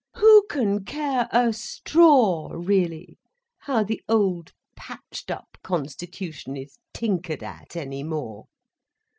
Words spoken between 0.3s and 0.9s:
can